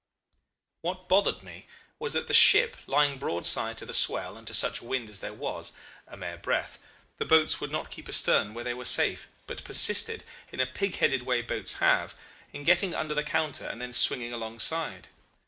[0.81, 1.67] "What bothered me
[1.99, 5.31] was that the ship, lying broadside to the swell and to such wind as there
[5.31, 5.73] was
[6.07, 6.79] a mere breath
[7.19, 10.95] the boats would not keep astern where they were safe, but persisted, in a pig
[10.95, 12.15] headed way boats have,
[12.51, 15.09] in getting under the counter and then swinging alongside.